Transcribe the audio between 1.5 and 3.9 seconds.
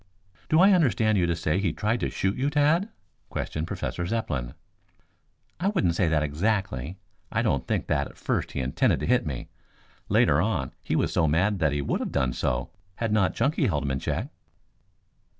that he tried to shoot you, Tad?" questioned